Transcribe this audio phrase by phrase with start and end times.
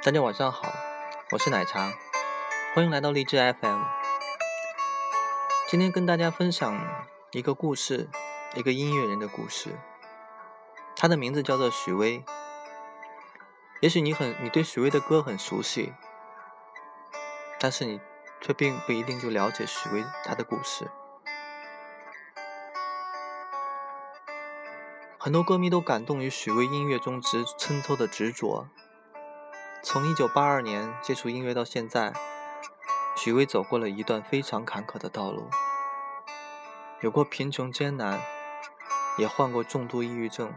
[0.00, 0.72] 大家晚上好，
[1.32, 1.92] 我是奶茶，
[2.72, 3.82] 欢迎来到励志 FM。
[5.68, 6.78] 今天跟大家分享
[7.32, 8.08] 一个故事，
[8.54, 9.76] 一个音乐人的故事。
[10.94, 12.24] 他的名字叫做许巍。
[13.80, 15.92] 也许你很，你对许巍的歌很熟悉，
[17.58, 18.00] 但是你
[18.40, 20.88] 却并不一定就了解许巍他的故事。
[25.18, 28.68] 很多歌迷都感动于许巍音乐中直衬透的执着。
[29.82, 32.12] 从1982年接触音乐到现在，
[33.16, 35.48] 许巍走过了一段非常坎坷的道路，
[37.00, 38.20] 有过贫穷艰难，
[39.16, 40.52] 也患过重度抑郁症。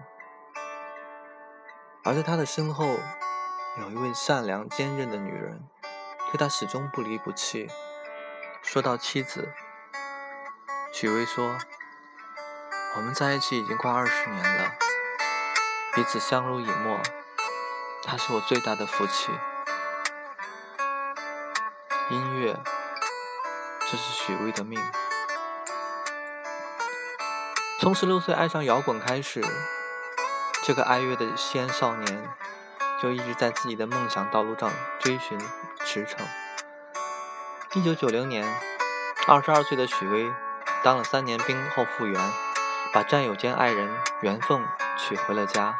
[2.03, 2.97] 而在他的身后，
[3.79, 5.63] 有一位善良坚韧的女人，
[6.31, 7.69] 对他始终不离不弃。
[8.63, 9.53] 说到妻子，
[10.91, 11.57] 许巍说
[12.97, 14.73] ：“我们在一起已经快二十年了，
[15.93, 16.99] 彼此相濡以沫。”
[18.03, 19.31] 他是我最大的福气。
[22.09, 22.59] 音乐，
[23.81, 24.79] 这是许巍的命。
[27.79, 29.41] 从十六岁爱上摇滚开始，
[30.63, 32.29] 这个爱乐的西安少年，
[33.01, 35.39] 就一直在自己的梦想道路上追寻
[35.85, 36.17] 驰骋。
[37.73, 38.45] 一九九零年，
[39.27, 40.31] 二十二岁的许巍
[40.83, 42.21] 当了三年兵后复员，
[42.93, 43.89] 把战友兼爱人
[44.21, 44.65] 袁凤
[44.97, 45.79] 娶回了家。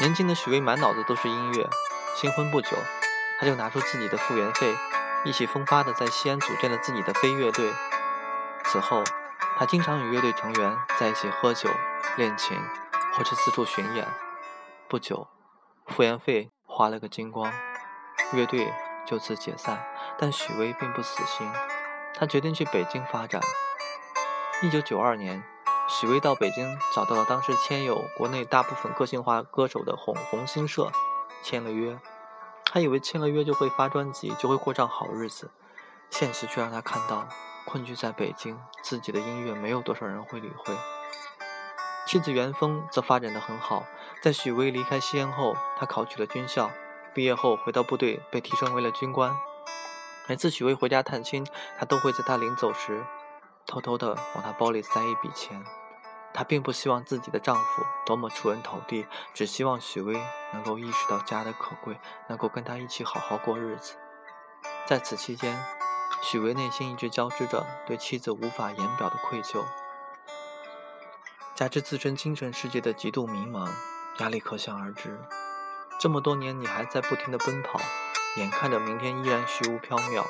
[0.00, 1.68] 年轻的许巍满脑子都是音乐，
[2.14, 2.76] 新婚不久，
[3.40, 4.72] 他就拿出自己的复原费，
[5.24, 7.72] 意气风发地在西安组建了自己的飞乐队。
[8.66, 9.02] 此后，
[9.56, 11.68] 他经常与乐队成员在一起喝酒、
[12.16, 12.56] 练琴，
[13.12, 14.06] 或是四处巡演。
[14.86, 15.26] 不久，
[15.88, 17.52] 复原费花了个精光，
[18.32, 18.72] 乐队
[19.04, 19.84] 就此解散。
[20.16, 21.50] 但许巍并不死心，
[22.14, 23.42] 他决定去北京发展。
[24.62, 25.42] 一九九二年。
[25.90, 30.92] 许巍到北京，找到了当时签有国内大部分个性化歌手的红红星社，
[31.42, 31.98] 签了约。
[32.66, 35.50] 他以为签了约就会发专辑，就会过上好日子。
[36.10, 37.26] 现实却让他看到，
[37.64, 40.74] 困居在北京，自己的音乐没有多少人会理会。
[42.06, 43.84] 妻子袁峰则发展的很好。
[44.22, 46.70] 在许巍离开西安后，他考取了军校，
[47.14, 49.34] 毕业后回到部队，被提升为了军官。
[50.26, 51.46] 每次许巍回家探亲，
[51.78, 53.02] 他都会在他临走时。
[53.68, 55.62] 偷偷的往他包里塞一笔钱，
[56.32, 60.18] 她并不希望自己的丈夫多么出人头地，只希望许巍
[60.54, 63.94] 能够意识到家的可贵，能够跟他一起好好过日子。
[64.86, 65.62] 在此期间，
[66.22, 69.62] 许巍内心一直交织着对妻子无法言表的愧疚，
[71.54, 73.68] 加之自身精神世界的极度迷茫，
[74.20, 75.20] 压力可想而知。
[76.00, 77.78] 这么多年，你还在不停的奔跑，
[78.38, 80.24] 眼看着明天依然虚无缥缈，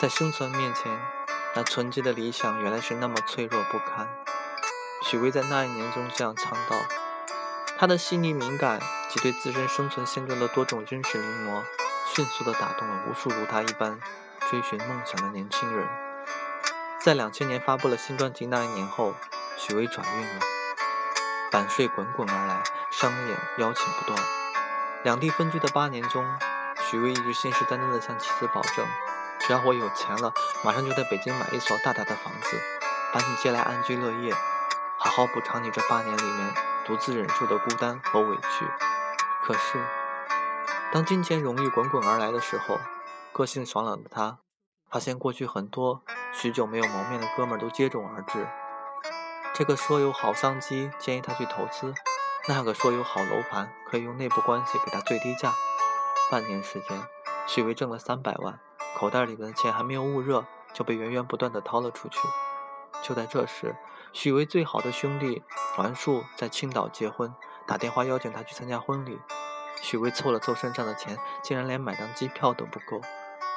[0.00, 1.19] 在生存面前。
[1.54, 4.08] 那纯洁的理想原来是那么脆弱不堪。
[5.02, 6.76] 许巍在那一年中这样唱道
[7.78, 8.78] ：“他的细腻敏感
[9.08, 11.62] 及对自身生存现状的多种真实临摹，
[12.14, 13.98] 迅速地打动了无数如他一般
[14.48, 15.88] 追寻梦想的年轻人。”
[17.02, 19.14] 在两千年发布了新专辑那一年后，
[19.56, 20.40] 许巍转运了，
[21.50, 22.62] 版税滚滚而来，
[22.92, 24.22] 商演邀请不断。
[25.02, 26.22] 两地分居的八年中，
[26.90, 28.86] 许巍一直信誓旦旦地向妻子保证。
[29.50, 32.56] 只要我有钱了，马上就在北京买一所大大的房子，
[33.12, 34.32] 把你接来安居乐业，
[34.96, 36.54] 好好补偿你这八年里面
[36.86, 38.64] 独自忍受的孤单和委屈。
[39.42, 39.84] 可是，
[40.92, 42.78] 当金钱荣誉滚滚而来的时候，
[43.32, 44.38] 个性爽朗的他，
[44.88, 48.46] 发现过去很多许久没有谋面的哥们都接踵而至。
[49.52, 51.92] 这个说有好商机建议他去投资，
[52.46, 55.52] 那个说有好楼盘可以用内部关系给他最低价。
[56.30, 57.02] 半年时间，
[57.48, 58.60] 许巍挣了三百万。
[58.96, 62.18] 口袋里的钱还没有捂热，就被源源不断的掏了出去。
[63.02, 63.76] 就在这时，
[64.12, 65.42] 许巍最好的兄弟
[65.74, 67.34] 栾树在青岛结婚，
[67.66, 69.18] 打电话邀请他去参加婚礼。
[69.80, 73.00] 许巍凑了凑身上的钱，竟然连买张机票都不够。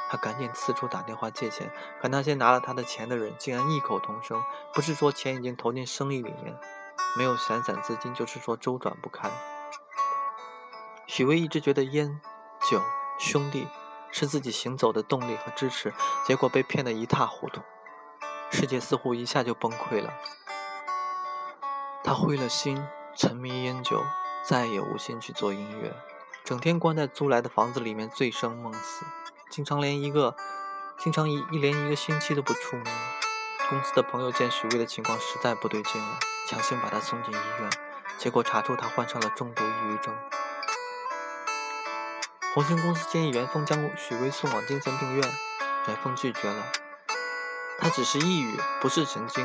[0.09, 4.41] 他赶紧四处打电话借钱，可那些拿了他的钱的人竟然异口同声，
[4.73, 6.55] 不是说钱已经投进生意里面，
[7.17, 9.29] 没有闲散资金，就是说周转不开。
[11.07, 12.21] 许巍一直觉得烟、
[12.69, 12.79] 酒、
[13.17, 13.67] 兄弟。
[14.13, 15.91] 是自己行走的动力和支持，
[16.23, 17.61] 结果被骗得一塌糊涂，
[18.51, 20.13] 世界似乎一下就崩溃了。
[22.03, 24.03] 他灰了心，沉迷烟酒，
[24.45, 25.91] 再也无心去做音乐，
[26.43, 29.03] 整天关在租来的房子里面醉生梦死，
[29.49, 30.35] 经常连一个，
[30.99, 32.85] 经常一一连一个星期都不出门。
[33.69, 37.69] 公司的朋友见许巍的情况实在不对劲了，强行把他送进医院，
[38.19, 40.15] 结果查出他患上了重度抑郁症。
[42.53, 45.23] 红星公司建议元丰将许巍送往精神病院，
[45.87, 46.63] 元丰拒绝了。
[47.79, 49.43] 他只是抑郁，不是神经。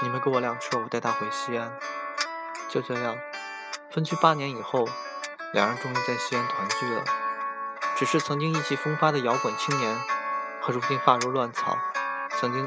[0.00, 1.78] 你们给我辆车，我带他回西安。
[2.68, 3.16] 就这样，
[3.92, 4.88] 分居八年以后，
[5.52, 7.04] 两人终于在西安团聚了。
[7.94, 9.96] 只是曾经意气风发的摇滚青年，
[10.60, 11.78] 和如今发如乱草、
[12.40, 12.66] 曾经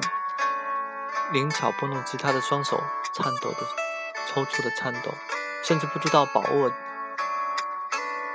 [1.34, 3.58] 灵巧拨弄吉他的双手颤抖的、
[4.28, 5.12] 抽搐的颤抖，
[5.62, 6.72] 甚至不知道把握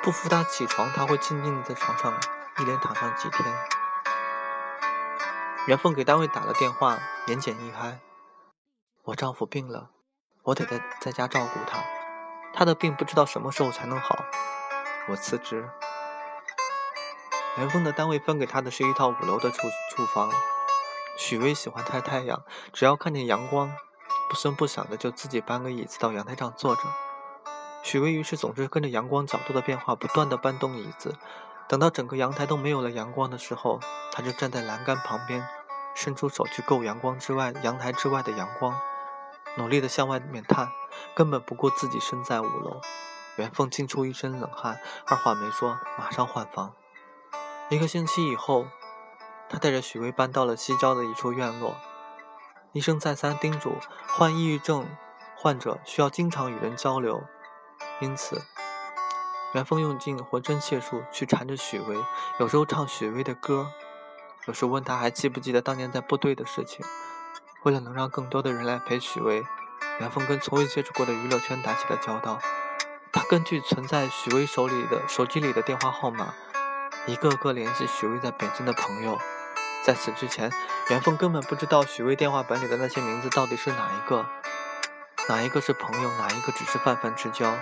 [0.02, 2.19] 不扶他起床，他会静静在床上
[2.58, 3.44] 一连躺上几天。
[5.67, 7.99] 袁凤给单位打了电话，言简意赅
[9.05, 9.91] ：“我丈夫病了，
[10.44, 11.82] 我得在在家照顾他。
[12.55, 14.25] 他的病不知道什么时候才能好，
[15.08, 15.69] 我辞职。”
[17.58, 19.58] 元凤的单位分给他的是一套五楼的住
[19.94, 20.31] 住房。
[21.19, 22.43] 许巍喜欢晒太阳，
[22.73, 23.70] 只要看见阳光，
[24.31, 26.82] 不声不响的就自己搬个椅子到阳台上坐着。
[27.82, 31.16] 许巍于是总是跟着阳光角度的变化，不断的搬动椅子。
[31.68, 33.80] 等到整个阳台都没有了阳光的时候，
[34.12, 35.46] 他就站在栏杆旁边，
[35.94, 38.78] 伸出手去够阳光之外、阳台之外的阳光，
[39.56, 40.68] 努力的向外面探，
[41.14, 42.80] 根本不顾自己身在五楼。
[43.36, 46.72] 袁凤惊出一身冷汗，二话没说，马上换房。
[47.70, 48.66] 一个星期以后，
[49.48, 51.76] 他带着许巍搬到了西郊的一处院落。
[52.72, 53.76] 医生再三叮嘱，
[54.08, 54.86] 患抑郁症
[55.36, 57.22] 患者需要经常与人交流，
[58.00, 58.43] 因此。
[59.52, 61.97] 元丰用尽浑身解数去缠着许巍，
[62.38, 63.73] 有时候唱许巍的歌，
[64.47, 66.87] 有时问他还记不记得当年在部队的事情。
[67.64, 69.43] 为了能让更多的人来陪许巍，
[69.99, 72.38] 元丰跟从未接触过的娱乐圈打起了交道。
[73.12, 76.32] 他根据存在许巍手里的手机里的电话号码，
[77.06, 79.19] 一个个联系许巍在北京的朋友。
[79.85, 80.52] 在此之前，
[80.91, 84.25] 元丰根本不知道许巍电话本里的那些名字到底是哪一个，
[85.29, 87.52] 哪一个是朋友，哪一个只是泛泛之交。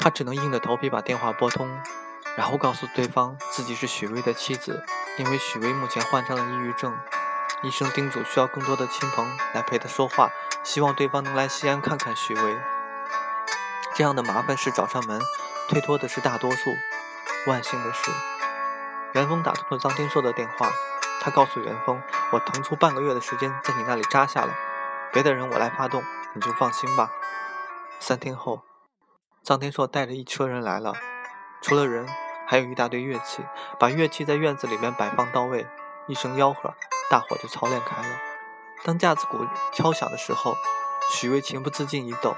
[0.00, 1.68] 他只能硬着头皮把电话拨通，
[2.34, 4.82] 然后告诉对方自己是许巍的妻子，
[5.18, 6.96] 因为许巍目前患上了抑郁症，
[7.62, 10.30] 医生叮嘱需要更多的亲朋来陪他说话，
[10.64, 12.56] 希望对方能来西安看看许巍。
[13.94, 15.20] 这样的麻烦事找上门，
[15.68, 16.74] 推脱的是大多数。
[17.46, 18.10] 万幸的是，
[19.12, 20.72] 元丰打通了张天硕的电话，
[21.20, 22.00] 他告诉元丰
[22.32, 24.54] ：“我腾出半个月的时间在你那里扎下了，
[25.12, 26.02] 别的人我来发动，
[26.34, 27.10] 你就放心吧。”
[28.00, 28.69] 三天后。
[29.44, 30.92] 臧天硕带着一车人来了，
[31.62, 32.06] 除了人，
[32.46, 33.42] 还有一大堆乐器，
[33.78, 35.66] 把乐器在院子里面摆放到位。
[36.06, 36.74] 一声吆喝，
[37.08, 38.16] 大伙就操练开了。
[38.84, 40.54] 当架子鼓敲响的时候，
[41.10, 42.36] 许巍情不自禁一抖。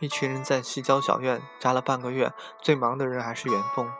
[0.00, 3.90] 一群人在西郊小院扎了半个月，最忙的人还是袁峰。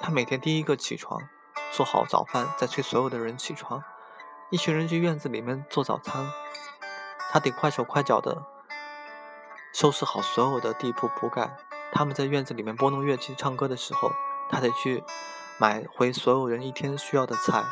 [0.00, 1.20] 他每天第一个起床，
[1.72, 3.82] 做好早饭，再催所有的人起床。
[4.50, 6.26] 一群人去院子里面做早餐，
[7.30, 8.44] 他得快手快脚的。
[9.72, 11.56] 收拾好所有的地铺铺盖，
[11.92, 14.12] 他们在院子里面拨弄乐器、唱歌的时候，
[14.50, 15.02] 他得去
[15.58, 17.64] 买回所有人一天需要的菜。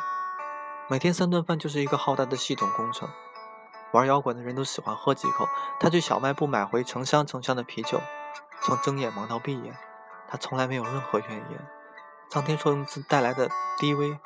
[0.89, 3.09] 每天三顿饭就是一个浩大的系统工程。
[3.93, 5.47] 玩摇滚的人都喜欢喝几口，
[5.79, 8.01] 他去小卖部买回成箱成箱的啤酒，
[8.63, 9.77] 从睁眼忙到闭眼，
[10.29, 11.69] 他从来没有任何怨言。
[12.31, 14.19] 张天硕用自带来的 DV，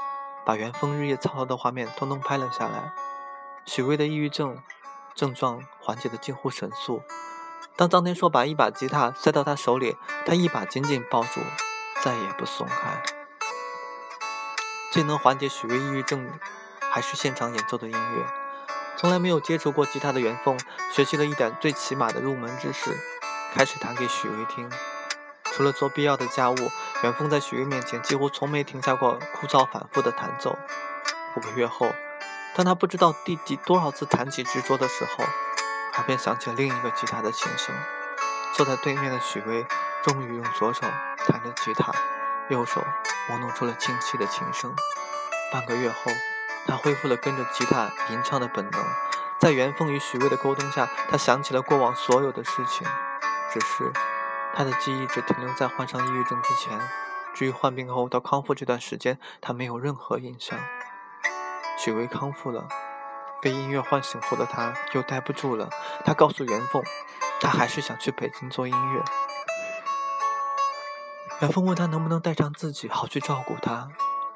[0.45, 2.93] 把元丰日夜操劳的画面通通拍了下来。
[3.65, 4.59] 许巍的抑郁症
[5.15, 7.03] 症状缓解的近乎神速。
[7.77, 11.41] 当张天硕把一把吉他塞到他手里，他一把紧紧抱住，
[12.03, 13.03] 再也不松开。
[14.93, 16.31] 最能缓解许巍抑郁症，
[16.93, 18.27] 还是现场演奏的音乐。
[18.97, 20.57] 从来没有接触过吉他的袁凤，
[20.93, 22.97] 学习了一点最起码的入门知识，
[23.53, 24.71] 开始弹给许巍听。
[25.47, 26.55] 除了做必要的家务，
[27.03, 30.57] 袁凤在许巍面前几乎从没停下过枯燥反复的弹奏。
[31.37, 31.93] 五个月后，
[32.55, 35.25] 当他不知道第几多少次弹起执着的时候，
[35.95, 37.75] 他便想起了另一个吉他的琴声。
[38.53, 39.65] 坐在对面的许巍，
[40.03, 40.83] 终于用左手
[41.27, 41.93] 弹着吉他，
[42.51, 42.85] 右手
[43.27, 44.75] 拨弄出了清晰的琴声。
[45.53, 46.13] 半个月后，
[46.67, 48.85] 他恢复了跟着吉他吟唱的本能。
[49.39, 52.87] 在袁凤与许巍的沟通下，他想起了过往所有的事情，
[53.53, 53.93] 只是
[54.55, 56.81] 他的记忆只停留在患上抑郁症之前。
[57.35, 60.59] 至于患病后到康复这段时间，他没有任何印象。
[61.77, 62.69] 许巍康复了。
[63.45, 65.69] 被音乐唤醒后的他又待不住了，
[66.03, 66.83] 他告诉袁凤，
[67.43, 69.05] 他还是想去北京做音乐。
[71.43, 73.91] 袁凤问他能不能带上自己，好去照顾他。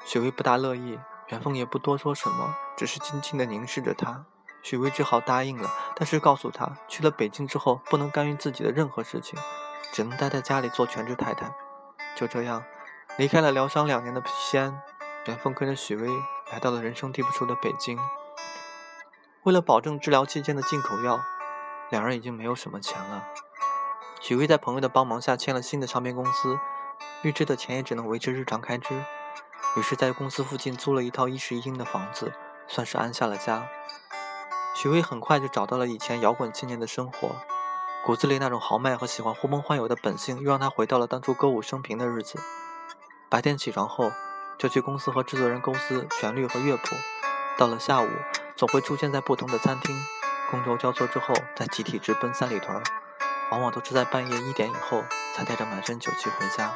[0.05, 0.99] 许巍不大乐意，
[1.29, 4.25] 袁凤也不多说什么，只是静静地凝视着他。
[4.61, 9.39] 许巍只好答应了，但是告诉他，去了北京之后不能干预自己的任何事情，
[9.91, 11.51] 只能待在家里做全职太太。
[12.15, 12.63] 就这样，
[13.17, 14.79] 离开了疗伤两年的西安，
[15.25, 16.07] 袁凤跟着许巍
[16.51, 17.97] 来到了人生地不熟的北京。
[19.43, 21.21] 为了保证治疗期间的进口药，
[21.89, 23.23] 两人已经没有什么钱了。
[24.19, 26.59] 许巍在朋友的帮忙下签了新的唱片公司，
[27.21, 29.01] 预支的钱也只能维持日常开支。
[29.77, 32.33] 于是，在公司附近租了一套一室一厅的房子，
[32.67, 33.69] 算是安下了家。
[34.75, 37.29] 许巍很快就找到了以前摇滚青年的生活，
[38.05, 42.37] 骨子里那种豪迈和喜欢呼朋唤友的本性，又让他回到了当初歌舞升平的日子。
[43.29, 44.11] 白天起床后，
[44.57, 46.95] 就去公司和制作人构思旋律和乐谱。
[47.57, 48.07] 到了下午，
[48.59, 49.97] 总会出现在不同的餐厅，
[50.51, 52.83] 觥筹交错之后，再集体直奔三里屯。
[53.51, 55.01] 往往都是在半夜一点以后，
[55.33, 56.73] 才带着满身酒气回家。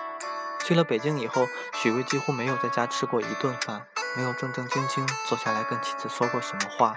[0.63, 3.85] 去了北京以后，许巍几乎没有在家吃过一顿饭，
[4.15, 6.95] 没有正正经经坐下来跟妻子说过什么话。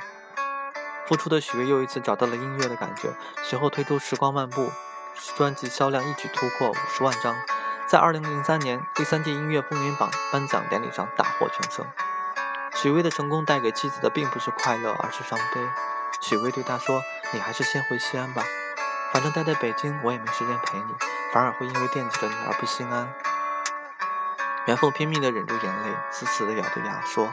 [1.09, 3.13] 复出的许巍又一次找到了音乐的感觉，
[3.43, 4.67] 随后推出《时光漫步》，
[5.37, 7.35] 专辑销量一举突破五十万张。
[7.89, 11.85] 在二零零三年第三届音乐风云榜颁奖典礼上大获全胜。
[12.87, 15.61] 许巍的成功带给妻子的并不是快乐，而是伤悲。
[16.21, 17.03] 许巍对她说
[17.35, 18.45] ：“你还是先回西安吧，
[19.13, 20.95] 反正待在北京我也没时间陪你，
[21.33, 23.13] 反而会因为惦记着你而不心安。”
[24.69, 27.33] 袁凤拼命地忍住眼泪，死死地咬着牙说：“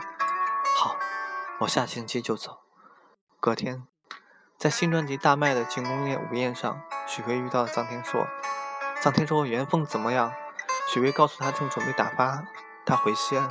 [0.75, 0.95] 好，
[1.59, 2.61] 我下星期就走。”
[3.39, 3.83] 隔天，
[4.57, 8.25] 在新专辑大卖的庆功宴午宴上，许巍遇到了臧天朔。
[8.99, 10.33] 臧天朔问袁凤怎么样？
[10.91, 12.43] 许巍告诉他，正准备打发
[12.87, 13.47] 他回西安。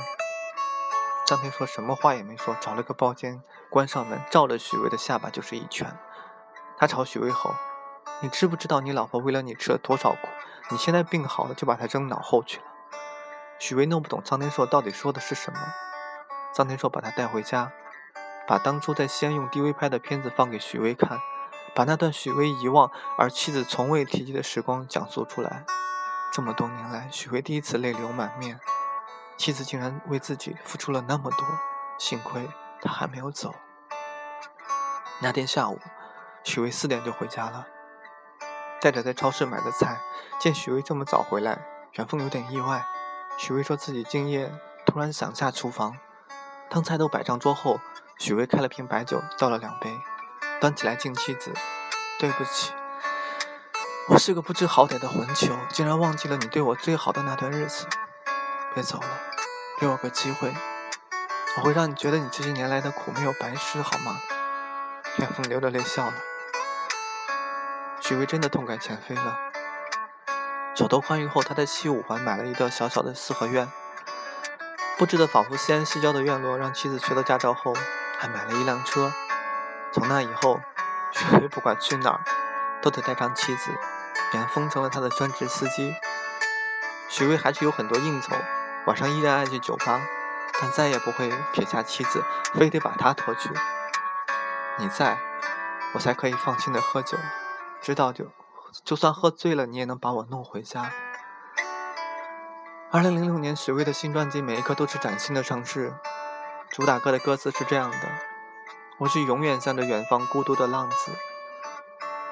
[1.25, 5.97] 张天硕什么话也没说，找了个包间，关上门，照着许巍的下巴就是一拳。
[6.77, 7.53] 他朝许巍吼
[8.21, 10.27] ：“你知不知道你老婆为了你吃了多少苦？
[10.69, 12.65] 你现在病好了，就把她扔脑后去了。”
[13.57, 15.59] 许巍弄不懂张天硕到底说的是什么。
[16.53, 17.71] 张天硕把他带回家，
[18.45, 21.19] 把当初在西安用 DV 拍的片子放给许巍看，
[21.73, 25.65] 把那段许巍遗忘而妻子从未提及的时光讲述出来。
[26.33, 28.59] 这么多年来，许巍第一次泪流满面，
[29.37, 31.45] 妻子竟然为自己付出了那么多，
[31.97, 32.49] 幸亏
[32.81, 33.53] 他还没有走。
[35.21, 35.79] 那天下午，
[36.43, 37.67] 许巍四点就回家了，
[38.81, 39.99] 带着在超市买的菜，
[40.39, 42.85] 见许巍这么早回来，袁凤有点意外。
[43.37, 44.51] 许巍说自己今夜
[44.85, 45.97] 突然想下厨房，
[46.69, 47.79] 当菜都摆上桌后，
[48.19, 49.91] 许巍开了瓶白酒，倒了两杯，
[50.61, 51.51] 端起来敬妻子
[52.19, 52.71] ：“对不起。”
[54.09, 57.87] 我是个不知好歹的混球，竟然忘记了你对我最好的那段日子。
[58.73, 59.07] 别走了，
[59.79, 60.51] 给我个机会，
[61.57, 64.19] 我会让你觉得你这些年来的苦没有白吃，好吗？
[65.17, 66.13] 袁凤流着泪笑了。
[68.01, 69.37] 许巍真的痛改前非了。
[70.75, 73.71] 手头宽裕后，他在西五环买了一个小小的四合院，
[74.97, 76.57] 布置的仿佛西安西郊的院落。
[76.57, 77.75] 让妻子学了驾照后，
[78.17, 79.13] 还买了一辆车。
[79.91, 80.59] 从那以后，
[81.11, 82.21] 许巍不管去哪儿。
[82.81, 83.71] 都得带上妻子，
[84.33, 85.95] 连峰成了他的专职司机。
[87.07, 88.35] 许巍还是有很多应酬，
[88.85, 90.01] 晚上依然爱去酒吧，
[90.59, 92.23] 但再也不会撇下妻子，
[92.53, 93.49] 非得把她拖去。
[94.77, 95.17] 你在，
[95.93, 97.17] 我才可以放心的喝酒，
[97.81, 98.25] 知道就
[98.83, 100.91] 就算喝醉了，你也能把我弄回家。
[102.91, 105.91] 二零零六年，许巍的新专辑《每一刻都是崭新的城市》，
[106.69, 107.97] 主打歌的歌词是这样的：
[108.99, 111.11] 我是永远向着远方孤独的浪子。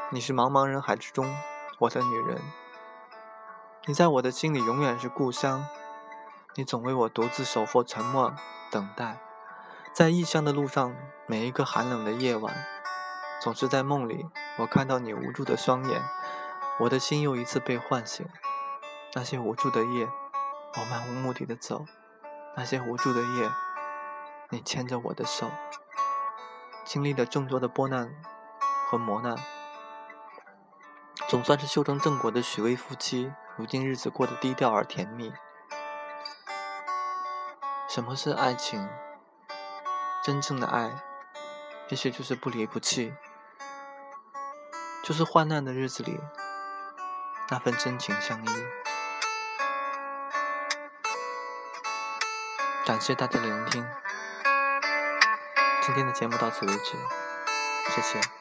[0.09, 1.33] 你是茫茫人海之中，
[1.79, 2.41] 我的女人。
[3.85, 5.65] 你在我的心里永远是故乡，
[6.55, 8.33] 你总为我独自守候，沉默
[8.69, 9.21] 等待。
[9.93, 10.93] 在异乡的路上，
[11.25, 12.53] 每一个寒冷的夜晚，
[13.41, 14.27] 总是在梦里，
[14.57, 16.01] 我看到你无助的双眼，
[16.79, 18.27] 我的心又一次被唤醒。
[19.13, 20.09] 那些无助的夜，
[20.77, 21.85] 我漫无目的的走；
[22.57, 23.49] 那些无助的夜，
[24.49, 25.49] 你牵着我的手，
[26.83, 28.13] 经历了众多的波难
[28.89, 29.37] 和磨难。
[31.29, 35.31] 总算是修成正果的许巍夫妻，如今日子过得低调而甜蜜。
[37.93, 38.87] 什么是爱情？
[40.23, 41.03] 真正的爱，
[41.89, 43.13] 也许就是不离不弃，
[45.03, 46.17] 就是患难的日子里
[47.49, 48.49] 那份真情相依。
[52.85, 53.85] 感谢大家的聆听，
[55.81, 56.95] 今天的节目到此为止，
[57.89, 58.40] 谢谢。